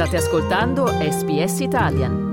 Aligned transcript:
State 0.00 0.16
ascoltando 0.16 0.86
SBS 0.86 1.60
Italian. 1.60 2.28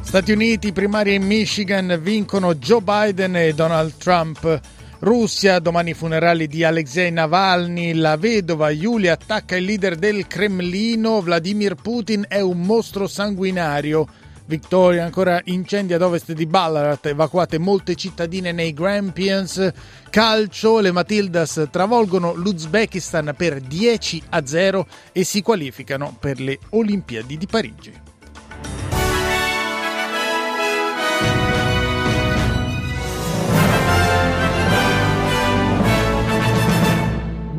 Stati 0.00 0.32
Uniti, 0.32 0.72
primarie 0.72 1.14
in 1.14 1.22
Michigan, 1.22 2.00
vincono 2.02 2.56
Joe 2.56 2.80
Biden 2.82 3.36
e 3.36 3.54
Donald 3.54 3.94
Trump. 3.96 4.60
Russia, 4.98 5.60
domani 5.60 5.94
funerali 5.94 6.48
di 6.48 6.64
Alexei 6.64 7.12
Navalny, 7.12 7.92
la 7.92 8.16
vedova 8.16 8.76
Giulia 8.76 9.12
attacca 9.12 9.54
il 9.54 9.66
leader 9.66 9.94
del 9.94 10.26
Cremlino, 10.26 11.20
Vladimir 11.20 11.76
Putin 11.76 12.24
è 12.26 12.40
un 12.40 12.60
mostro 12.60 13.06
sanguinario. 13.06 14.08
Victoria, 14.50 15.04
ancora 15.04 15.40
incendi 15.44 15.92
ad 15.92 16.02
ovest 16.02 16.32
di 16.32 16.44
Ballarat, 16.44 17.06
evacuate 17.06 17.56
molte 17.56 17.94
cittadine 17.94 18.50
nei 18.50 18.74
Grampians. 18.74 19.70
Calcio, 20.10 20.80
le 20.80 20.90
Matildas 20.90 21.68
travolgono 21.70 22.34
l'Uzbekistan 22.34 23.32
per 23.36 23.60
10 23.60 24.22
a 24.30 24.44
0 24.44 24.86
e 25.12 25.22
si 25.22 25.40
qualificano 25.40 26.16
per 26.18 26.40
le 26.40 26.58
Olimpiadi 26.70 27.38
di 27.38 27.46
Parigi. 27.46 28.09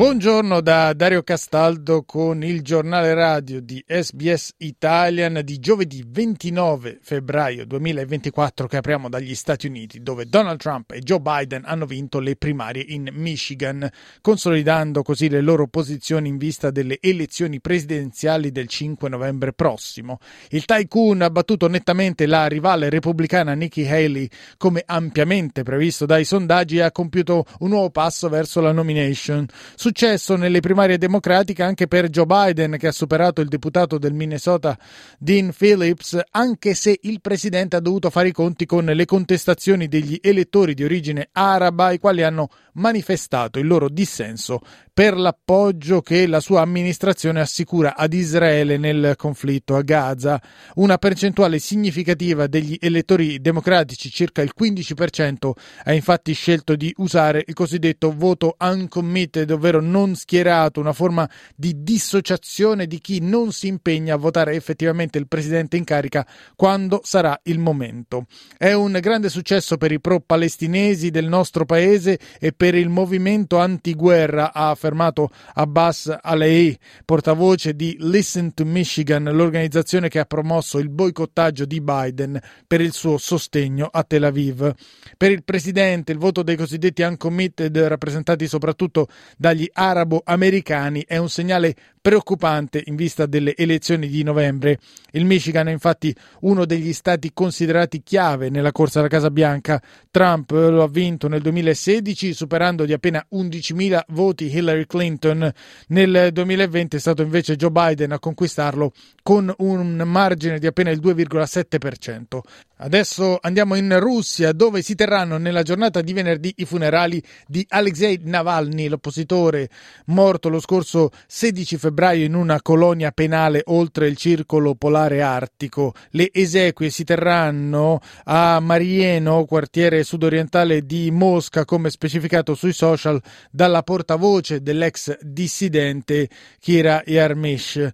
Buongiorno 0.01 0.61
da 0.61 0.93
Dario 0.93 1.21
Castaldo 1.21 2.01
con 2.01 2.43
il 2.43 2.63
giornale 2.63 3.13
radio 3.13 3.61
di 3.61 3.83
SBS 3.85 4.55
Italian 4.57 5.41
di 5.43 5.59
giovedì 5.59 6.03
29 6.03 6.97
febbraio 7.03 7.67
2024 7.67 8.65
che 8.65 8.77
apriamo 8.77 9.09
dagli 9.09 9.35
Stati 9.35 9.67
Uniti 9.67 10.01
dove 10.01 10.25
Donald 10.25 10.57
Trump 10.57 10.89
e 10.89 11.01
Joe 11.01 11.19
Biden 11.19 11.65
hanno 11.65 11.85
vinto 11.85 12.17
le 12.17 12.35
primarie 12.35 12.83
in 12.87 13.09
Michigan, 13.11 13.87
consolidando 14.21 15.03
così 15.03 15.29
le 15.29 15.41
loro 15.41 15.67
posizioni 15.67 16.29
in 16.29 16.37
vista 16.37 16.71
delle 16.71 16.97
elezioni 16.99 17.61
presidenziali 17.61 18.51
del 18.51 18.67
5 18.67 19.07
novembre 19.07 19.53
prossimo. 19.53 20.17
Il 20.49 20.65
tycoon 20.65 21.21
ha 21.21 21.29
battuto 21.29 21.67
nettamente 21.67 22.25
la 22.25 22.47
rivale 22.47 22.89
repubblicana 22.89 23.53
Nikki 23.53 23.87
Haley 23.87 24.27
come 24.57 24.81
ampiamente 24.83 25.61
previsto 25.61 26.07
dai 26.07 26.25
sondaggi 26.25 26.77
e 26.77 26.81
ha 26.81 26.91
compiuto 26.91 27.45
un 27.59 27.69
nuovo 27.69 27.91
passo 27.91 28.29
verso 28.29 28.61
la 28.61 28.71
nomination. 28.71 29.45
Su 29.75 29.89
Successo 29.91 30.37
nelle 30.37 30.61
primarie 30.61 30.97
democratiche 30.97 31.63
anche 31.63 31.85
per 31.85 32.07
Joe 32.07 32.25
Biden, 32.25 32.77
che 32.79 32.87
ha 32.87 32.91
superato 32.93 33.41
il 33.41 33.49
deputato 33.49 33.97
del 33.97 34.13
Minnesota 34.13 34.79
Dean 35.19 35.51
Phillips, 35.51 36.17
anche 36.31 36.75
se 36.75 36.97
il 37.01 37.19
presidente 37.19 37.75
ha 37.75 37.81
dovuto 37.81 38.09
fare 38.09 38.29
i 38.29 38.31
conti 38.31 38.65
con 38.65 38.85
le 38.85 39.03
contestazioni 39.03 39.89
degli 39.89 40.17
elettori 40.21 40.75
di 40.75 40.85
origine 40.85 41.27
araba, 41.33 41.91
i 41.91 41.99
quali 41.99 42.23
hanno 42.23 42.47
manifestato 42.75 43.59
il 43.59 43.67
loro 43.67 43.89
dissenso 43.89 44.61
per 44.93 45.17
l'appoggio 45.17 46.01
che 46.01 46.25
la 46.27 46.39
sua 46.39 46.61
amministrazione 46.61 47.41
assicura 47.41 47.95
ad 47.95 48.13
Israele 48.13 48.77
nel 48.77 49.15
conflitto 49.17 49.75
a 49.75 49.81
Gaza. 49.81 50.41
Una 50.75 50.97
percentuale 50.97 51.59
significativa 51.59 52.47
degli 52.47 52.77
elettori 52.79 53.41
democratici, 53.41 54.09
circa 54.09 54.41
il 54.41 54.53
15%, 54.57 55.51
ha 55.83 55.93
infatti 55.93 56.33
scelto 56.33 56.75
di 56.75 56.93
usare 56.97 57.43
il 57.45 57.53
cosiddetto 57.53 58.13
voto 58.15 58.55
uncommitted, 58.57 59.49
ovvero 59.51 59.80
non 59.81 60.15
schierato, 60.15 60.79
una 60.79 60.93
forma 60.93 61.29
di 61.55 61.83
dissociazione 61.83 62.87
di 62.87 62.99
chi 62.99 63.19
non 63.19 63.51
si 63.51 63.67
impegna 63.67 64.15
a 64.15 64.17
votare 64.17 64.55
effettivamente 64.55 65.17
il 65.17 65.27
presidente 65.27 65.77
in 65.77 65.83
carica 65.83 66.25
quando 66.55 67.01
sarà 67.03 67.39
il 67.43 67.59
momento. 67.59 68.25
È 68.57 68.71
un 68.73 68.97
grande 69.01 69.29
successo 69.29 69.77
per 69.77 69.91
i 69.91 69.99
pro-palestinesi 69.99 71.09
del 71.09 71.27
nostro 71.27 71.65
paese 71.65 72.19
e 72.39 72.53
per 72.53 72.75
il 72.75 72.89
movimento 72.89 73.57
antiguerra, 73.57 74.53
ha 74.53 74.69
affermato 74.69 75.29
Abbas 75.53 76.15
Alei, 76.21 76.77
portavoce 77.05 77.75
di 77.75 77.95
Listen 77.99 78.53
to 78.53 78.65
Michigan, 78.65 79.23
l'organizzazione 79.23 80.09
che 80.09 80.19
ha 80.19 80.25
promosso 80.25 80.77
il 80.77 80.89
boicottaggio 80.89 81.65
di 81.65 81.81
Biden 81.81 82.39
per 82.67 82.81
il 82.81 82.93
suo 82.93 83.17
sostegno 83.17 83.89
a 83.91 84.03
Tel 84.03 84.23
Aviv. 84.23 84.73
Per 85.17 85.31
il 85.31 85.43
presidente, 85.43 86.11
il 86.11 86.17
voto 86.17 86.43
dei 86.43 86.55
cosiddetti 86.55 87.01
uncommitted, 87.01 87.77
rappresentati 87.77 88.47
soprattutto 88.47 89.07
dagli 89.37 89.67
arabo-americani, 89.73 91.03
è 91.07 91.17
un 91.17 91.29
segnale 91.29 91.75
preoccupante 92.01 92.81
in 92.85 92.95
vista 92.95 93.27
delle 93.27 93.55
elezioni 93.55 94.07
di 94.07 94.23
novembre. 94.23 94.79
Il 95.11 95.25
Michigan 95.25 95.67
è 95.67 95.71
infatti 95.71 96.13
uno 96.41 96.65
degli 96.65 96.93
stati 96.93 97.31
considerati 97.31 98.01
chiave 98.01 98.49
nella 98.49 98.71
corsa 98.71 98.99
alla 98.99 99.07
Casa 99.07 99.29
Bianca. 99.29 99.81
Trump 100.09 100.49
lo 100.51 100.81
ha 100.81 100.87
vinto 100.87 101.27
nel 101.27 101.41
2016 101.41 102.33
superando 102.33 102.85
di 102.85 102.93
appena 102.93 103.23
11.000 103.33 104.01
voti 104.09 104.53
Hillary 104.53 104.87
Clinton. 104.87 105.51
Nel 105.89 106.29
2020 106.33 106.95
è 106.95 106.99
stato 106.99 107.21
invece 107.21 107.55
Joe 107.55 107.69
Biden 107.69 108.13
a 108.13 108.19
conquistarlo 108.19 108.91
con 109.21 109.53
un 109.59 110.01
margine 110.05 110.57
di 110.57 110.65
appena 110.65 110.89
il 110.89 110.99
2,7%. 110.99 112.39
Adesso 112.77 113.37
andiamo 113.39 113.75
in 113.75 113.99
Russia 113.99 114.53
dove 114.53 114.81
si 114.81 114.95
terranno 114.95 115.37
nella 115.37 115.61
giornata 115.61 116.01
di 116.01 116.13
venerdì 116.13 116.51
i 116.57 116.65
funerali 116.65 117.21
di 117.45 117.63
Alexei 117.69 118.19
Navalny, 118.23 118.87
l'oppositore 118.87 119.69
morto 120.05 120.49
lo 120.49 120.59
scorso 120.59 121.11
16 121.27 121.77
febbraio 121.77 121.90
in 122.23 122.33
una 122.33 122.61
colonia 122.61 123.11
penale 123.11 123.61
oltre 123.65 124.07
il 124.07 124.17
circolo 124.17 124.75
polare 124.75 125.21
artico. 125.21 125.93
Le 126.11 126.29
esequie 126.31 126.89
si 126.89 127.03
terranno 127.03 127.99
a 128.25 128.59
Marieno, 128.59 129.45
quartiere 129.45 130.03
sudorientale 130.03 130.85
di 130.85 131.11
Mosca, 131.11 131.65
come 131.65 131.89
specificato 131.89 132.55
sui 132.55 132.73
social 132.73 133.21
dalla 133.51 133.83
portavoce 133.83 134.61
dell'ex 134.61 135.17
dissidente 135.21 136.29
Kira 136.59 137.01
Yarmish. 137.05 137.89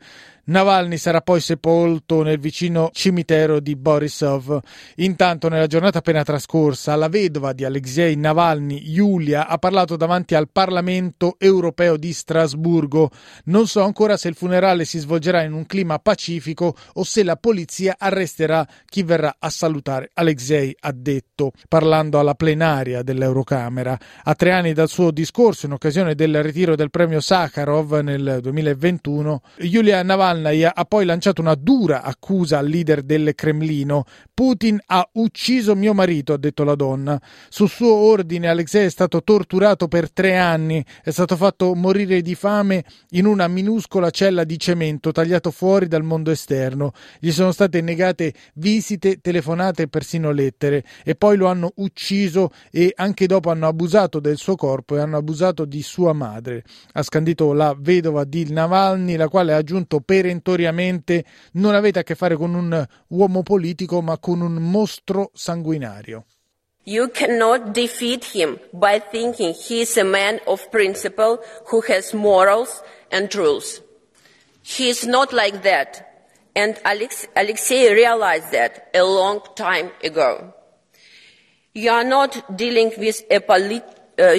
Navalny 0.47 0.95
sarà 0.95 1.19
poi 1.19 1.41
sepolto 1.41 2.23
nel 2.23 2.39
vicino 2.39 2.89
cimitero 2.93 3.59
di 3.59 3.75
Borisov. 3.75 4.59
Intanto, 4.95 5.49
nella 5.49 5.67
giornata 5.67 5.97
appena 5.97 6.23
trascorsa, 6.23 6.95
la 6.95 7.09
vedova 7.09 7.51
di 7.51 7.65
Alexei 7.65 8.15
Navalny, 8.15 8.93
Giulia, 8.93 9.47
ha 9.47 9.57
parlato 9.57 9.97
davanti 9.97 10.35
al 10.35 10.47
Parlamento 10.49 11.35
europeo 11.37 11.97
di 11.97 12.13
Strasburgo. 12.13 13.09
Non 13.45 13.67
so 13.67 13.83
ancora 13.83 14.15
se 14.15 14.29
il 14.29 14.35
funerale 14.35 14.85
si 14.85 14.99
svolgerà 14.99 15.43
in 15.43 15.51
un 15.51 15.65
clima 15.65 15.99
pacifico 15.99 16.73
o 16.93 17.03
se 17.03 17.23
la 17.23 17.35
polizia 17.35 17.95
arresterà 17.97 18.65
chi 18.85 19.03
verrà 19.03 19.35
a 19.39 19.49
salutare 19.49 20.11
Alexei, 20.13 20.73
ha 20.79 20.93
detto, 20.93 21.51
parlando 21.67 22.19
alla 22.19 22.35
plenaria 22.35 23.03
dell'Eurocamera. 23.03 23.99
A 24.23 24.33
tre 24.33 24.51
anni 24.53 24.71
dal 24.71 24.87
suo 24.87 25.11
discorso 25.11 25.65
in 25.65 25.73
occasione 25.73 26.15
del 26.15 26.41
ritiro 26.41 26.75
del 26.77 26.89
premio 26.89 27.19
Sakharov 27.19 27.99
nel 27.99 28.39
2021, 28.41 29.41
Giulia 29.57 30.01
Navalny 30.03 30.35
Navalny 30.41 30.63
ha 30.63 30.85
poi 30.85 31.05
lanciato 31.05 31.41
una 31.41 31.55
dura 31.55 32.03
accusa 32.03 32.59
al 32.59 32.67
leader 32.67 33.01
del 33.01 33.33
Cremlino. 33.35 34.05
Putin 34.33 34.79
ha 34.85 35.07
ucciso 35.13 35.75
mio 35.75 35.93
marito, 35.93 36.33
ha 36.33 36.37
detto 36.37 36.63
la 36.63 36.75
donna. 36.75 37.19
Su 37.49 37.65
suo 37.67 37.93
ordine 37.93 38.47
Alexei 38.47 38.85
è 38.85 38.89
stato 38.89 39.23
torturato 39.23 39.87
per 39.87 40.11
tre 40.11 40.37
anni, 40.37 40.83
è 41.03 41.09
stato 41.09 41.35
fatto 41.35 41.73
morire 41.73 42.21
di 42.21 42.35
fame 42.35 42.83
in 43.11 43.25
una 43.25 43.47
minuscola 43.47 44.09
cella 44.11 44.43
di 44.43 44.59
cemento 44.59 45.11
tagliato 45.11 45.49
fuori 45.51 45.87
dal 45.87 46.03
mondo 46.03 46.29
esterno. 46.29 46.91
Gli 47.19 47.31
sono 47.31 47.51
state 47.51 47.81
negate 47.81 48.33
visite, 48.55 49.19
telefonate 49.19 49.83
e 49.83 49.87
persino 49.87 50.31
lettere 50.31 50.83
e 51.03 51.15
poi 51.15 51.35
lo 51.35 51.47
hanno 51.47 51.71
ucciso 51.77 52.51
e 52.71 52.93
anche 52.95 53.25
dopo 53.25 53.49
hanno 53.49 53.67
abusato 53.67 54.19
del 54.19 54.37
suo 54.37 54.55
corpo 54.55 54.95
e 54.95 54.99
hanno 54.99 55.17
abusato 55.17 55.65
di 55.65 55.81
sua 55.81 56.13
madre. 56.13 56.63
Ha 56.93 57.01
scandito 57.01 57.53
la 57.53 57.75
vedova 57.77 58.23
di 58.23 58.51
Navalny, 58.51 59.15
la 59.15 59.27
quale 59.29 59.53
ha 59.53 59.57
aggiunto 59.57 59.99
per 59.99 60.25
perentoriamente 60.27 61.23
non 61.53 61.75
avete 61.75 61.99
a 61.99 62.03
che 62.03 62.15
fare 62.15 62.35
con 62.35 62.53
un 62.53 62.85
uomo 63.07 63.43
politico 63.43 64.01
ma 64.01 64.17
con 64.17 64.41
un 64.41 64.53
mostro 64.53 65.31
sanguinario. 65.33 66.25
You 66.83 67.09
cannot 67.11 67.71
defeat 67.71 68.33
him 68.33 68.59
by 68.71 69.01
thinking 69.11 69.53
he 69.53 69.81
is 69.81 69.97
a 69.97 70.03
man 70.03 70.39
of 70.45 70.69
principle 70.69 71.39
who 71.69 71.81
has 71.89 72.13
morals 72.13 72.81
and 73.09 73.33
rules. 73.33 73.81
He 74.61 74.87
is 74.87 75.03
not 75.03 75.33
like 75.33 75.61
that. 75.63 76.05
And 76.53 76.79
Alex- 76.83 77.27
Alexei 77.35 77.93
realized 77.93 78.51
that 78.51 78.89
a 78.93 79.03
long 79.03 79.41
time 79.55 79.91
ago. 80.01 80.53
You 81.73 81.91
are 81.91 82.05
not 82.05 82.55
dealing 82.55 82.93
with 82.97 83.21
a 83.29 83.39
polit- 83.41 83.83
uh, 84.17 84.33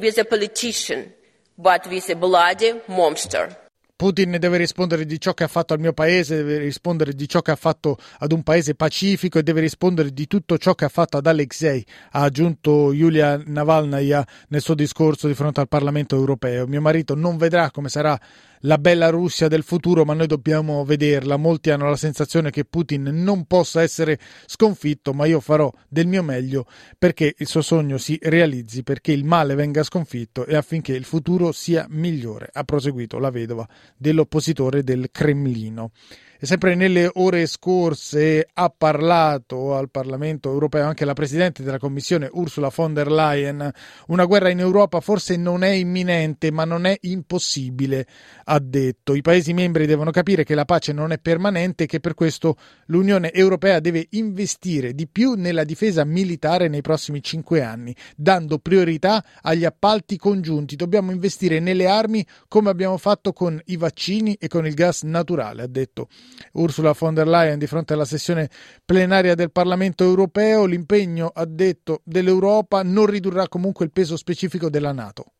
with 0.00 0.16
a 0.16 0.24
politician, 0.24 1.12
but 1.58 1.86
with 1.88 2.08
a 2.08 2.14
bloody 2.14 2.80
monster. 2.86 3.67
Putin 3.98 4.36
deve 4.38 4.58
rispondere 4.58 5.04
di 5.04 5.20
ciò 5.20 5.34
che 5.34 5.42
ha 5.42 5.48
fatto 5.48 5.74
al 5.74 5.80
mio 5.80 5.92
paese, 5.92 6.36
deve 6.36 6.58
rispondere 6.58 7.14
di 7.14 7.28
ciò 7.28 7.42
che 7.42 7.50
ha 7.50 7.56
fatto 7.56 7.98
ad 8.18 8.30
un 8.30 8.44
paese 8.44 8.76
pacifico 8.76 9.40
e 9.40 9.42
deve 9.42 9.60
rispondere 9.60 10.12
di 10.12 10.28
tutto 10.28 10.56
ciò 10.56 10.76
che 10.76 10.84
ha 10.84 10.88
fatto 10.88 11.16
ad 11.16 11.26
Alexei, 11.26 11.84
ha 12.12 12.22
aggiunto 12.22 12.92
Yulia 12.92 13.42
Navalnaya 13.44 14.24
nel 14.50 14.60
suo 14.60 14.74
discorso 14.74 15.26
di 15.26 15.34
fronte 15.34 15.58
al 15.58 15.66
Parlamento 15.66 16.14
europeo. 16.14 16.68
Mio 16.68 16.80
marito 16.80 17.16
non 17.16 17.38
vedrà 17.38 17.72
come 17.72 17.88
sarà 17.88 18.16
la 18.60 18.78
bella 18.78 19.08
Russia 19.10 19.48
del 19.48 19.62
futuro, 19.62 20.04
ma 20.04 20.14
noi 20.14 20.26
dobbiamo 20.26 20.84
vederla. 20.84 21.36
Molti 21.36 21.70
hanno 21.70 21.88
la 21.88 21.96
sensazione 21.96 22.50
che 22.50 22.64
Putin 22.64 23.02
non 23.12 23.44
possa 23.44 23.82
essere 23.82 24.18
sconfitto, 24.46 25.12
ma 25.12 25.26
io 25.26 25.40
farò 25.40 25.72
del 25.88 26.06
mio 26.06 26.22
meglio 26.22 26.66
perché 26.98 27.34
il 27.36 27.46
suo 27.46 27.62
sogno 27.62 27.98
si 27.98 28.18
realizzi, 28.22 28.82
perché 28.82 29.12
il 29.12 29.24
male 29.24 29.54
venga 29.54 29.82
sconfitto 29.82 30.46
e 30.46 30.56
affinché 30.56 30.92
il 30.92 31.04
futuro 31.04 31.52
sia 31.52 31.86
migliore, 31.88 32.48
ha 32.52 32.64
proseguito 32.64 33.18
la 33.18 33.30
vedova 33.30 33.66
dell'oppositore 33.96 34.82
del 34.82 35.08
Cremlino. 35.10 35.92
Sempre 36.40 36.76
nelle 36.76 37.10
ore 37.14 37.46
scorse 37.46 38.48
ha 38.52 38.70
parlato 38.70 39.74
al 39.74 39.90
Parlamento 39.90 40.52
europeo 40.52 40.86
anche 40.86 41.04
la 41.04 41.12
Presidente 41.12 41.64
della 41.64 41.80
Commissione 41.80 42.28
Ursula 42.32 42.70
von 42.72 42.94
der 42.94 43.10
Leyen. 43.10 43.68
Una 44.06 44.24
guerra 44.24 44.48
in 44.48 44.60
Europa 44.60 45.00
forse 45.00 45.36
non 45.36 45.64
è 45.64 45.70
imminente, 45.70 46.52
ma 46.52 46.64
non 46.64 46.86
è 46.86 46.96
impossibile, 47.00 48.06
ha 48.44 48.60
detto. 48.60 49.14
I 49.14 49.20
Paesi 49.20 49.52
membri 49.52 49.86
devono 49.86 50.12
capire 50.12 50.44
che 50.44 50.54
la 50.54 50.64
pace 50.64 50.92
non 50.92 51.10
è 51.10 51.18
permanente 51.18 51.84
e 51.84 51.86
che 51.86 51.98
per 51.98 52.14
questo 52.14 52.56
l'Unione 52.86 53.32
Europea 53.32 53.80
deve 53.80 54.06
investire 54.10 54.94
di 54.94 55.08
più 55.08 55.32
nella 55.32 55.64
difesa 55.64 56.04
militare 56.04 56.68
nei 56.68 56.82
prossimi 56.82 57.20
cinque 57.20 57.62
anni, 57.62 57.94
dando 58.14 58.60
priorità 58.60 59.24
agli 59.42 59.64
appalti 59.64 60.16
congiunti. 60.16 60.76
Dobbiamo 60.76 61.10
investire 61.10 61.58
nelle 61.58 61.88
armi 61.88 62.24
come 62.46 62.70
abbiamo 62.70 62.96
fatto 62.96 63.32
con 63.32 63.60
i 63.66 63.76
vaccini 63.76 64.36
e 64.38 64.46
con 64.46 64.68
il 64.68 64.74
gas 64.74 65.02
naturale, 65.02 65.62
ha 65.62 65.68
detto. 65.68 66.06
Ursula 66.52 66.92
von 66.94 67.14
der 67.14 67.26
Leyen 67.26 67.58
di 67.58 67.66
fronte 67.66 67.92
alla 67.92 68.04
sessione 68.04 68.48
plenaria 68.84 69.34
del 69.34 69.50
Parlamento 69.50 70.04
europeo. 70.04 70.64
L'impegno, 70.64 71.30
ha 71.32 71.44
detto, 71.44 72.00
dell'Europa 72.04 72.82
non 72.82 73.06
ridurrà 73.06 73.48
comunque 73.48 73.84
il 73.84 73.92
peso 73.92 74.16
specifico 74.16 74.68
della 74.68 74.92
Nato. 74.92 75.32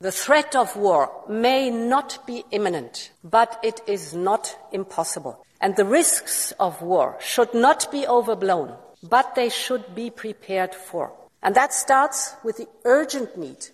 The 0.00 0.12
threat 0.12 0.54
of 0.54 0.76
war 0.76 1.24
may 1.26 1.70
not 1.70 2.20
be 2.24 2.44
imminent, 2.50 3.12
but 3.20 3.58
it 3.62 3.82
is 3.86 4.12
not 4.12 4.56
impossible. 4.70 5.44
And 5.58 5.74
the 5.74 5.84
risks 5.84 6.54
of 6.58 6.80
war 6.80 7.16
should 7.18 7.52
not 7.52 7.90
be 7.90 8.06
overblown, 8.06 8.76
but 9.02 9.34
they 9.34 9.50
should 9.50 9.84
be 9.94 10.10
prepared 10.10 10.72
for. 10.72 11.10
And 11.42 11.54
that 11.56 11.72
starts 11.72 12.36
with 12.44 12.58
the 12.58 12.68
urgent 12.84 13.36
need 13.36 13.66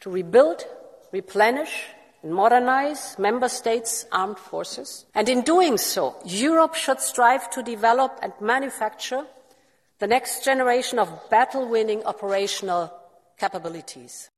to 0.00 0.10
rebuild, 0.10 0.64
replenish, 1.12 1.88
modernize 2.24 3.18
member 3.18 3.48
states' 3.48 4.06
armed 4.12 4.38
forces. 4.38 5.06
And 5.14 5.28
in 5.28 5.42
doing 5.42 5.78
so, 5.78 6.16
Europe 6.24 6.74
should 6.74 7.00
strive 7.00 7.50
to 7.50 7.62
develop 7.62 8.18
and 8.22 8.32
manufacture 8.40 9.24
the 9.98 10.06
next 10.06 10.44
generation 10.44 10.98
of 10.98 11.30
battle 11.30 11.68
winning 11.68 12.02
operational 12.04 12.92
capabilities. 13.38 14.30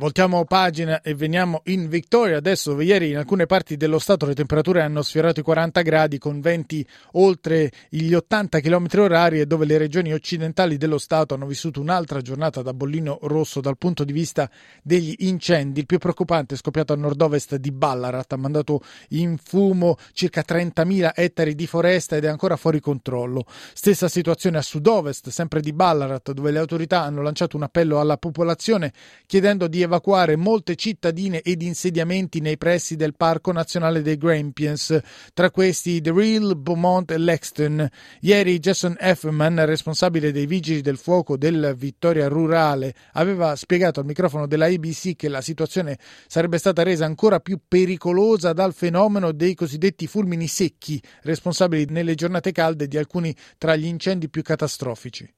Voltiamo 0.00 0.44
pagina 0.44 1.02
e 1.02 1.12
veniamo 1.16 1.62
in 1.64 1.88
Victoria 1.88 2.36
adesso 2.36 2.80
ieri 2.80 3.08
in 3.08 3.16
alcune 3.16 3.46
parti 3.46 3.76
dello 3.76 3.98
Stato 3.98 4.26
le 4.26 4.34
temperature 4.36 4.80
hanno 4.80 5.02
sfiorato 5.02 5.40
i 5.40 5.42
40 5.42 5.82
gradi 5.82 6.18
con 6.18 6.40
venti 6.40 6.86
oltre 7.14 7.72
gli 7.88 8.14
80 8.14 8.60
km 8.60 8.86
orari 8.98 9.40
e 9.40 9.46
dove 9.46 9.64
le 9.64 9.76
regioni 9.76 10.12
occidentali 10.12 10.76
dello 10.76 10.98
Stato 10.98 11.34
hanno 11.34 11.46
vissuto 11.46 11.80
un'altra 11.80 12.20
giornata 12.20 12.62
da 12.62 12.72
bollino 12.72 13.18
rosso 13.22 13.60
dal 13.60 13.76
punto 13.76 14.04
di 14.04 14.12
vista 14.12 14.48
degli 14.84 15.16
incendi. 15.18 15.80
Il 15.80 15.86
più 15.86 15.98
preoccupante 15.98 16.54
è 16.54 16.58
scoppiato 16.58 16.92
a 16.92 16.96
nord-ovest 16.96 17.56
di 17.56 17.72
Ballarat, 17.72 18.32
ha 18.34 18.36
mandato 18.36 18.82
in 19.08 19.36
fumo 19.36 19.96
circa 20.12 20.44
30.000 20.46 21.10
ettari 21.12 21.56
di 21.56 21.66
foresta 21.66 22.14
ed 22.14 22.24
è 22.24 22.28
ancora 22.28 22.54
fuori 22.54 22.78
controllo. 22.78 23.46
Stessa 23.74 24.06
situazione 24.06 24.58
a 24.58 24.62
sud-ovest, 24.62 25.30
sempre 25.30 25.60
di 25.60 25.72
Ballarat, 25.72 26.30
dove 26.30 26.52
le 26.52 26.60
autorità 26.60 27.02
hanno 27.02 27.20
lanciato 27.20 27.56
un 27.56 27.64
appello 27.64 27.98
alla 27.98 28.16
popolazione 28.16 28.92
chiedendo 29.26 29.66
di 29.66 29.86
evacuare 29.88 30.36
molte 30.36 30.76
cittadine 30.76 31.42
ed 31.42 31.62
insediamenti 31.62 32.40
nei 32.40 32.56
pressi 32.56 32.94
del 32.94 33.16
Parco 33.16 33.50
Nazionale 33.50 34.02
dei 34.02 34.16
Grampians, 34.16 34.96
tra 35.34 35.50
questi 35.50 36.00
The 36.00 36.12
Real, 36.12 36.56
Beaumont 36.56 37.10
e 37.10 37.18
Lexton. 37.18 37.88
Ieri 38.20 38.58
Jason 38.60 38.96
Effman, 38.98 39.64
responsabile 39.66 40.30
dei 40.30 40.46
vigili 40.46 40.80
del 40.80 40.98
fuoco 40.98 41.36
del 41.36 41.74
Vittoria 41.76 42.28
Rurale, 42.28 42.94
aveva 43.14 43.56
spiegato 43.56 44.00
al 44.00 44.06
microfono 44.06 44.46
della 44.46 44.66
ABC 44.66 45.16
che 45.16 45.28
la 45.28 45.40
situazione 45.40 45.98
sarebbe 46.26 46.58
stata 46.58 46.82
resa 46.82 47.06
ancora 47.06 47.40
più 47.40 47.58
pericolosa 47.66 48.52
dal 48.52 48.74
fenomeno 48.74 49.32
dei 49.32 49.54
cosiddetti 49.54 50.06
fulmini 50.06 50.46
secchi, 50.46 51.02
responsabili 51.22 51.86
nelle 51.88 52.14
giornate 52.14 52.52
calde 52.52 52.86
di 52.86 52.98
alcuni 52.98 53.34
tra 53.56 53.74
gli 53.74 53.86
incendi 53.86 54.28
più 54.28 54.42
catastrofici. 54.42 55.37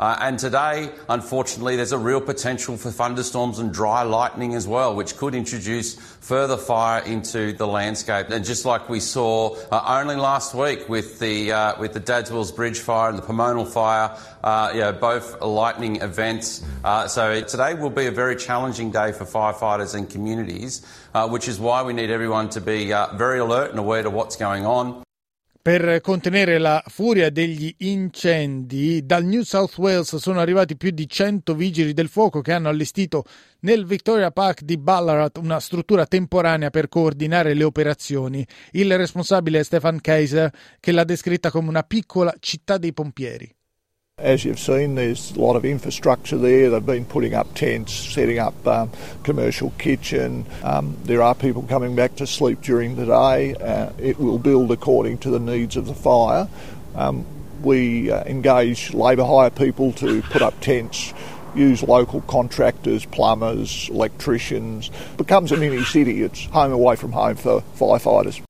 Uh, 0.00 0.16
and 0.22 0.38
today, 0.38 0.90
unfortunately, 1.10 1.76
there's 1.76 1.92
a 1.92 1.98
real 1.98 2.22
potential 2.22 2.74
for 2.78 2.90
thunderstorms 2.90 3.58
and 3.58 3.70
dry 3.70 4.02
lightning 4.02 4.54
as 4.54 4.66
well, 4.66 4.96
which 4.96 5.14
could 5.18 5.34
introduce 5.34 5.94
further 5.94 6.56
fire 6.56 7.02
into 7.02 7.52
the 7.52 7.66
landscape. 7.66 8.30
And 8.30 8.42
just 8.42 8.64
like 8.64 8.88
we 8.88 8.98
saw 8.98 9.58
uh, 9.70 10.00
only 10.00 10.16
last 10.16 10.54
week 10.54 10.88
with 10.88 11.18
the 11.18 11.52
uh, 11.52 11.78
with 11.78 11.92
the 11.92 12.00
Dadswells 12.00 12.56
Bridge 12.56 12.78
fire 12.78 13.10
and 13.10 13.18
the 13.18 13.22
Pomonal 13.22 13.70
fire, 13.70 14.16
uh, 14.42 14.70
you 14.72 14.80
know, 14.80 14.92
both 14.94 15.38
lightning 15.42 15.96
events. 15.96 16.64
Uh, 16.82 17.06
so 17.06 17.42
today 17.42 17.74
will 17.74 17.90
be 17.90 18.06
a 18.06 18.10
very 18.10 18.36
challenging 18.36 18.90
day 18.90 19.12
for 19.12 19.26
firefighters 19.26 19.94
and 19.94 20.08
communities, 20.08 20.80
uh, 21.12 21.28
which 21.28 21.46
is 21.46 21.60
why 21.60 21.82
we 21.82 21.92
need 21.92 22.08
everyone 22.08 22.48
to 22.48 22.62
be 22.62 22.86
very 23.16 23.40
alert 23.40 23.68
and 23.68 23.78
aware 23.78 24.02
to 24.02 24.08
what's 24.08 24.36
going 24.36 24.64
on. 24.64 25.02
Per 25.62 26.00
contenere 26.00 26.56
la 26.56 26.82
furia 26.86 27.28
degli 27.28 27.74
incendi, 27.80 29.04
dal 29.04 29.26
New 29.26 29.42
South 29.42 29.76
Wales 29.76 30.16
sono 30.16 30.40
arrivati 30.40 30.74
più 30.74 30.88
di 30.88 31.06
100 31.06 31.54
vigili 31.54 31.92
del 31.92 32.08
fuoco 32.08 32.40
che 32.40 32.52
hanno 32.52 32.70
allestito 32.70 33.24
nel 33.60 33.84
Victoria 33.84 34.30
Park 34.30 34.62
di 34.62 34.78
Ballarat 34.78 35.36
una 35.36 35.60
struttura 35.60 36.06
temporanea 36.06 36.70
per 36.70 36.88
coordinare 36.88 37.52
le 37.52 37.64
operazioni. 37.64 38.46
Il 38.70 38.96
responsabile 38.96 39.58
è 39.58 39.62
Stefan 39.62 40.00
Kaiser, 40.00 40.50
che 40.80 40.92
l'ha 40.92 41.04
descritta 41.04 41.50
come 41.50 41.68
una 41.68 41.82
piccola 41.82 42.34
città 42.40 42.78
dei 42.78 42.94
pompieri. 42.94 43.54
As 44.20 44.44
you've 44.44 44.60
seen, 44.60 44.96
there's 44.96 45.30
a 45.30 45.40
lot 45.40 45.56
of 45.56 45.64
infrastructure 45.64 46.36
there. 46.36 46.68
They've 46.68 46.84
been 46.84 47.06
putting 47.06 47.32
up 47.32 47.54
tents, 47.54 47.94
setting 47.94 48.38
up 48.38 48.66
um, 48.66 48.90
commercial 49.22 49.70
kitchen. 49.78 50.44
Um, 50.62 50.98
there 51.04 51.22
are 51.22 51.34
people 51.34 51.62
coming 51.62 51.96
back 51.96 52.16
to 52.16 52.26
sleep 52.26 52.60
during 52.60 52.96
the 52.96 53.06
day. 53.06 53.54
Uh, 53.54 53.92
it 53.98 54.18
will 54.18 54.38
build 54.38 54.72
according 54.72 55.18
to 55.18 55.30
the 55.30 55.40
needs 55.40 55.76
of 55.76 55.86
the 55.86 55.94
fire. 55.94 56.48
Um, 56.94 57.24
we 57.62 58.10
uh, 58.10 58.22
engage 58.24 58.92
labour 58.92 59.24
hire 59.24 59.48
people 59.48 59.92
to 59.94 60.20
put 60.22 60.42
up 60.42 60.60
tents, 60.60 61.14
use 61.54 61.82
local 61.82 62.20
contractors, 62.22 63.06
plumbers, 63.06 63.88
electricians. 63.88 64.90
It 65.12 65.16
becomes 65.16 65.50
a 65.50 65.56
mini 65.56 65.82
city. 65.84 66.22
It's 66.22 66.44
home 66.44 66.72
away 66.72 66.96
from 66.96 67.12
home 67.12 67.36
for 67.36 67.62
firefighters. 67.76 68.42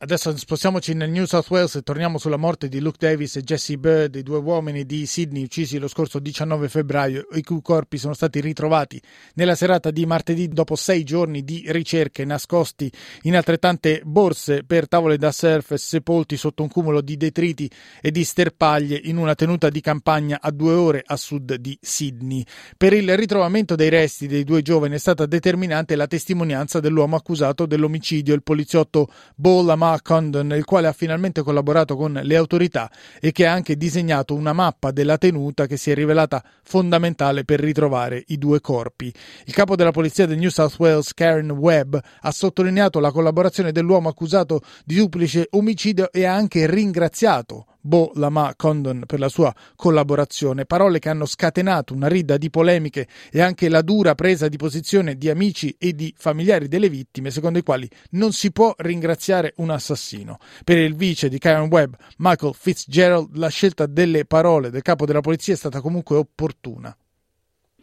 Adesso 0.00 0.36
spostiamoci 0.36 0.94
nel 0.94 1.10
New 1.10 1.24
South 1.24 1.50
Wales 1.50 1.74
e 1.74 1.82
torniamo 1.82 2.18
sulla 2.18 2.36
morte 2.36 2.68
di 2.68 2.78
Luke 2.78 2.98
Davis 3.00 3.34
e 3.34 3.42
Jesse 3.42 3.78
Bird, 3.78 4.14
i 4.14 4.22
due 4.22 4.38
uomini 4.38 4.86
di 4.86 5.06
Sydney 5.06 5.42
uccisi 5.42 5.76
lo 5.78 5.88
scorso 5.88 6.20
19 6.20 6.68
febbraio, 6.68 7.26
i 7.32 7.42
cui 7.42 7.60
corpi 7.60 7.98
sono 7.98 8.14
stati 8.14 8.40
ritrovati 8.40 9.02
nella 9.34 9.56
serata 9.56 9.90
di 9.90 10.06
martedì 10.06 10.46
dopo 10.46 10.76
sei 10.76 11.02
giorni 11.02 11.42
di 11.42 11.64
ricerche 11.66 12.24
nascosti 12.24 12.88
in 13.22 13.34
altrettante 13.34 14.00
borse 14.04 14.62
per 14.62 14.86
tavole 14.86 15.18
da 15.18 15.32
surf 15.32 15.74
sepolti 15.74 16.36
sotto 16.36 16.62
un 16.62 16.68
cumulo 16.68 17.00
di 17.00 17.16
detriti 17.16 17.68
e 18.00 18.12
di 18.12 18.22
sterpaglie 18.22 19.00
in 19.02 19.16
una 19.16 19.34
tenuta 19.34 19.68
di 19.68 19.80
campagna 19.80 20.38
a 20.40 20.52
due 20.52 20.74
ore 20.74 21.02
a 21.04 21.16
sud 21.16 21.56
di 21.56 21.76
Sydney. 21.80 22.44
Per 22.76 22.92
il 22.92 23.16
ritrovamento 23.16 23.74
dei 23.74 23.88
resti 23.88 24.28
dei 24.28 24.44
due 24.44 24.62
giovani 24.62 24.94
è 24.94 24.98
stata 24.98 25.26
determinante 25.26 25.96
la 25.96 26.06
testimonianza 26.06 26.78
dell'uomo 26.78 27.16
accusato 27.16 27.66
dell'omicidio, 27.66 28.32
il 28.32 28.44
poliziotto 28.44 29.08
Bo 29.34 29.62
Lamar 29.88 30.02
Condon, 30.02 30.52
il 30.54 30.64
quale 30.64 30.86
ha 30.86 30.92
finalmente 30.92 31.42
collaborato 31.42 31.96
con 31.96 32.20
le 32.22 32.36
autorità 32.36 32.90
e 33.20 33.32
che 33.32 33.46
ha 33.46 33.52
anche 33.52 33.76
disegnato 33.76 34.34
una 34.34 34.52
mappa 34.52 34.90
della 34.90 35.16
tenuta 35.16 35.66
che 35.66 35.78
si 35.78 35.90
è 35.90 35.94
rivelata 35.94 36.44
fondamentale 36.62 37.44
per 37.44 37.60
ritrovare 37.60 38.22
i 38.28 38.36
due 38.36 38.60
corpi. 38.60 39.12
Il 39.44 39.54
capo 39.54 39.76
della 39.76 39.90
polizia 39.90 40.26
del 40.26 40.38
New 40.38 40.50
South 40.50 40.78
Wales, 40.78 41.14
Karen 41.14 41.50
Webb, 41.50 41.96
ha 42.20 42.30
sottolineato 42.30 43.00
la 43.00 43.10
collaborazione 43.10 43.72
dell'uomo 43.72 44.10
accusato 44.10 44.60
di 44.84 44.96
duplice 44.96 45.46
omicidio 45.50 46.12
e 46.12 46.26
ha 46.26 46.34
anche 46.34 46.66
ringraziato 46.66 47.64
Bo 47.80 48.10
Lama 48.14 48.52
Condon 48.56 49.04
per 49.06 49.18
la 49.18 49.28
sua 49.28 49.54
collaborazione, 49.76 50.64
parole 50.64 50.98
che 50.98 51.08
hanno 51.08 51.26
scatenato 51.26 51.94
una 51.94 52.08
rida 52.08 52.36
di 52.36 52.50
polemiche 52.50 53.06
e 53.30 53.40
anche 53.40 53.68
la 53.68 53.82
dura 53.82 54.14
presa 54.14 54.48
di 54.48 54.56
posizione 54.56 55.14
di 55.14 55.28
amici 55.28 55.74
e 55.78 55.92
di 55.92 56.12
familiari 56.16 56.68
delle 56.68 56.88
vittime, 56.88 57.30
secondo 57.30 57.58
i 57.58 57.62
quali 57.62 57.88
non 58.10 58.32
si 58.32 58.52
può 58.52 58.74
ringraziare 58.78 59.52
un 59.56 59.70
assassino. 59.70 60.38
Per 60.64 60.76
il 60.76 60.94
vice 60.94 61.28
di 61.28 61.38
Karen 61.38 61.68
Webb, 61.70 61.94
Michael 62.18 62.54
Fitzgerald, 62.54 63.36
la 63.36 63.48
scelta 63.48 63.86
delle 63.86 64.24
parole 64.24 64.70
del 64.70 64.82
capo 64.82 65.06
della 65.06 65.20
polizia 65.20 65.54
è 65.54 65.56
stata 65.56 65.80
comunque 65.80 66.16
opportuna. 66.16 66.94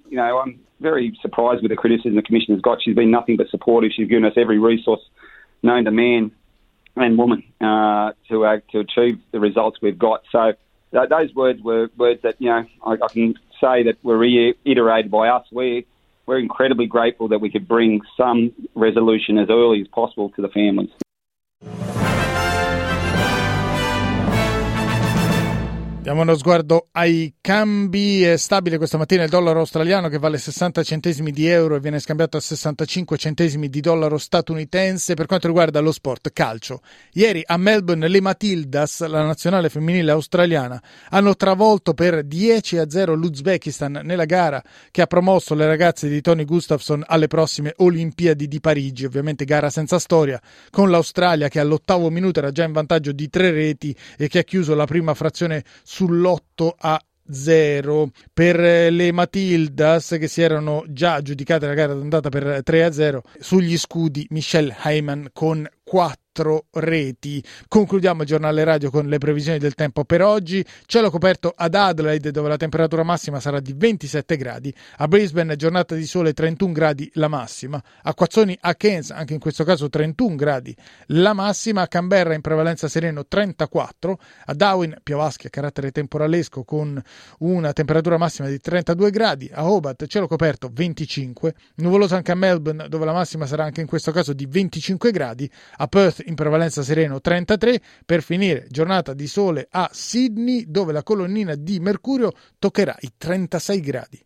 You 0.10 0.22
know, 0.22 0.42
I'm 0.42 0.60
very 0.80 1.18
surprised 1.22 1.62
with 1.62 1.70
the 1.70 1.76
criticism 1.76 2.16
the 2.16 2.22
commission 2.22 2.54
has 2.54 2.62
got. 2.62 2.80
She's 2.82 2.96
been 2.96 3.10
nothing 3.10 3.38
but 3.38 3.48
supportive. 3.48 3.92
She's 3.94 4.08
given 4.08 4.26
us 4.26 4.36
every 4.36 4.60
resource 4.60 5.02
known 5.62 5.84
to 5.86 5.92
man 5.92 6.32
and 6.96 7.18
woman 7.18 7.44
uh, 7.62 8.14
to 8.30 8.46
uh, 8.46 8.60
to 8.72 8.80
achieve 8.80 9.20
the 9.32 9.40
results 9.40 9.80
we've 9.82 10.00
got. 10.00 10.24
So 10.32 10.54
those 10.92 11.34
words 11.36 11.62
were 11.62 11.90
words 11.98 12.22
that 12.24 12.36
you 12.40 12.50
know 12.50 12.66
I, 12.86 12.92
I 12.94 13.08
can 13.10 13.36
say 13.62 13.84
that 13.84 13.96
were 14.04 14.18
reiterated 14.18 15.12
by 15.12 15.30
us. 15.30 15.46
We 15.52 15.86
we're 16.26 16.40
incredibly 16.40 16.88
grateful 16.88 17.28
that 17.30 17.40
we 17.40 17.52
could 17.52 17.68
bring 17.68 18.02
some 18.18 18.52
resolution 18.74 19.38
as 19.38 19.50
early 19.50 19.82
as 19.82 19.88
possible 19.88 20.30
to 20.32 20.42
the 20.42 20.50
families. 20.50 20.90
Diamo 26.16 26.32
uno 26.32 26.40
sguardo 26.40 26.88
ai 26.94 27.34
cambi. 27.42 28.24
È 28.24 28.38
stabile 28.38 28.78
questa 28.78 28.98
mattina 28.98 29.24
il 29.24 29.30
dollaro 29.30 29.60
australiano 29.60 30.08
che 30.08 30.18
vale 30.18 30.38
60 30.38 30.82
centesimi 30.82 31.32
di 31.32 31.46
euro 31.48 31.76
e 31.76 31.82
viene 31.82 32.00
scambiato 32.00 32.38
a 32.38 32.40
65 32.40 33.18
centesimi 33.18 33.68
di 33.68 33.82
dollaro 33.82 34.18
statunitense. 34.18 35.14
Per 35.14 35.26
quanto 35.26 35.48
riguarda 35.48 35.82
lo 35.82 35.92
sport 35.92 36.32
calcio, 36.32 36.80
ieri 37.12 37.44
a 37.46 37.58
Melbourne 37.58 38.08
le 38.08 38.22
Matildas, 38.22 39.06
la 39.08 39.26
nazionale 39.26 39.68
femminile 39.68 40.12
australiana, 40.12 40.82
hanno 41.10 41.36
travolto 41.36 41.94
per 41.94 42.24
10 42.24 42.78
a 42.78 42.90
0 42.90 43.14
l'Uzbekistan 43.14 44.00
nella 44.06 44.24
gara 44.24 44.64
che 44.92 45.02
ha 45.02 45.08
promosso 45.08 45.54
le 45.54 45.68
ragazze 45.68 46.08
di 46.08 46.22
Tony 46.22 46.46
Gustafsson 46.46 47.04
alle 47.06 47.28
prossime 47.28 47.74
Olimpiadi 47.76 48.48
di 48.48 48.62
Parigi. 48.62 49.04
Ovviamente 49.04 49.44
gara 49.44 49.70
senza 49.70 50.00
storia, 50.00 50.42
con 50.70 50.90
l'Australia 50.90 51.50
che 51.50 51.60
all'ottavo 51.60 52.10
minuto 52.10 52.40
era 52.40 52.52
già 52.54 52.64
in 52.64 52.72
vantaggio 52.72 53.12
di 53.12 53.28
tre 53.28 53.52
reti 53.52 53.94
e 54.18 54.30
che 54.30 54.40
ha 54.40 54.44
chiuso 54.44 54.76
la 54.76 54.86
prima 54.86 55.14
frazione 55.14 55.66
sull'8 56.06 56.70
a 56.78 57.02
0 57.28 58.12
per 58.32 58.92
le 58.92 59.12
Matildas 59.12 60.16
che 60.20 60.28
si 60.28 60.42
erano 60.42 60.84
già 60.88 61.14
aggiudicate 61.16 61.66
la 61.66 61.74
gara 61.74 61.94
d'andata 61.94 62.30
per 62.30 62.62
3 62.64 62.84
a 62.84 62.92
0 62.92 63.24
sugli 63.40 63.78
scudi 63.78 64.28
Michelle 64.30 64.76
Heyman 64.84 65.30
con 65.34 65.68
4 65.84 66.25
quattro 66.36 66.66
reti. 66.72 67.42
Concludiamo 67.70 68.24
il 68.24 68.28
giornale 68.28 68.66
radio 68.66 68.90
con 68.90 69.08
le 69.08 69.18
previsioni 69.20 69.58
del 69.58 69.74
tempo 69.74 70.04
per 70.04 70.22
oggi. 70.22 70.66
Cielo 70.86 71.10
coperto 71.10 71.54
ad 71.56 71.76
Adelaide 71.76 72.32
dove 72.32 72.50
la 72.50 72.58
temperatura 72.58 73.04
massima 73.04 73.40
sarà 73.40 73.62
di 73.62 73.74
27 73.74 74.36
gradi, 74.36 74.74
a 74.98 75.08
Brisbane 75.08 75.56
giornata 75.56 75.96
di 75.96 76.06
sole 76.06 76.34
31 76.34 76.74
gradi 76.74 77.10
la 77.14 77.30
massima, 77.30 77.82
a 78.04 78.14
Quazzoni 78.14 78.58
a 78.60 78.76
Cairns 78.76 79.12
anche 79.12 79.34
in 79.34 79.40
questo 79.40 79.64
caso 79.64 79.88
31 79.88 80.36
gradi 80.36 80.76
la 81.08 81.32
massima, 81.32 81.84
a 81.84 81.88
Canberra 81.88 82.34
in 82.34 82.42
prevalenza 82.42 82.90
sereno 82.90 83.26
34, 83.26 84.20
a 84.48 84.54
Darwin 84.54 84.98
piovaschi 85.02 85.48
a 85.48 85.50
carattere 85.50 85.92
temporalesco 85.92 86.64
con 86.64 87.02
una 87.40 87.72
temperatura 87.72 88.18
massima 88.18 88.50
di 88.50 88.60
32 88.60 89.10
gradi, 89.10 89.50
a 89.54 89.70
Hobart 89.70 90.06
cielo 90.08 90.28
coperto 90.28 90.70
25, 90.72 91.54
nuvoloso 91.76 92.16
anche 92.16 92.34
a 92.34 92.36
Melbourne 92.36 92.90
dove 92.90 93.06
la 93.06 93.14
massima 93.14 93.46
sarà 93.46 93.64
anche 93.64 93.80
in 93.80 93.88
questo 93.88 94.12
caso 94.12 94.34
di 94.34 94.46
25 94.46 95.12
gradi, 95.12 95.50
a 95.78 95.88
Perth 95.88 96.24
in 96.26 96.36
prevalenza 96.36 96.84
sereno 96.84 97.20
33, 97.20 97.82
per 98.06 98.22
finire 98.22 98.66
giornata 98.70 99.14
di 99.14 99.28
sole 99.28 99.68
a 99.70 99.90
Sydney 99.92 100.66
dove 100.68 100.94
la 100.94 101.04
colonnina 101.04 101.56
di 101.56 101.80
Mercurio 101.80 102.32
toccherà 102.60 102.96
i 103.00 103.12
36 103.18 103.80
gradi. 103.80 104.26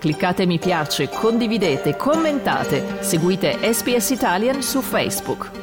Cliccate 0.00 0.46
mi 0.46 0.58
piace, 0.58 1.10
condividete, 1.10 1.94
commentate, 1.94 3.02
seguite 3.02 3.58
SPS 3.70 4.10
Italian 4.10 4.62
su 4.62 4.80
Facebook. 4.80 5.59